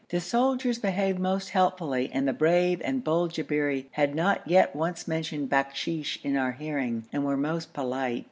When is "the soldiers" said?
0.09-0.79